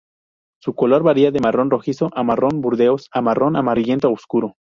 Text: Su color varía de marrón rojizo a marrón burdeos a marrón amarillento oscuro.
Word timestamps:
Su 0.59 0.73
color 0.73 1.03
varía 1.03 1.29
de 1.29 1.39
marrón 1.39 1.69
rojizo 1.69 2.09
a 2.15 2.23
marrón 2.23 2.59
burdeos 2.59 3.07
a 3.13 3.21
marrón 3.21 3.55
amarillento 3.55 4.09
oscuro. 4.11 4.55